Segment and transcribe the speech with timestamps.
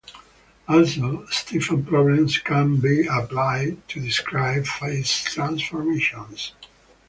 [0.67, 6.53] Also, Stefan problems can be applied to describe phase transformations.